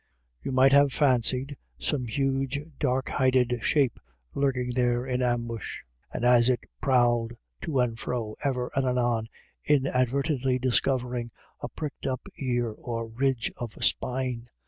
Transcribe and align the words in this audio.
You 0.41 0.51
might 0.51 0.71
have 0.71 0.91
fancied 0.91 1.57
some 1.77 2.07
huge 2.07 2.57
dark 2.79 3.09
hided 3.09 3.59
shape 3.61 3.99
lurking 4.33 4.71
there 4.73 5.05
in 5.05 5.21
ambush, 5.21 5.81
and 6.11 6.25
as 6.25 6.49
it 6.49 6.61
prowled 6.81 7.33
to 7.65 7.79
and 7.79 7.99
fro, 7.99 8.35
ever 8.43 8.71
and 8.73 8.87
anon 8.87 9.27
inadvertently 9.63 10.57
discovering 10.57 11.29
a 11.61 11.69
pricked 11.69 12.07
up 12.07 12.21
ear 12.39 12.71
or 12.71 13.09
ridge 13.09 13.51
of 13.57 13.73
spine. 13.85 14.49